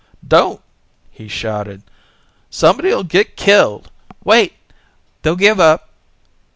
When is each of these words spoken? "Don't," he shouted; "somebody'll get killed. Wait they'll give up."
"Don't," 0.27 0.61
he 1.11 1.27
shouted; 1.27 1.83
"somebody'll 2.49 3.03
get 3.03 3.37
killed. 3.37 3.91
Wait 4.25 4.53
they'll 5.21 5.35
give 5.35 5.59
up." 5.59 5.89